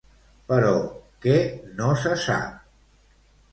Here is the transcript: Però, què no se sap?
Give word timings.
Però, 0.51 0.71
què 1.27 1.35
no 1.83 1.93
se 2.07 2.17
sap? 2.25 2.59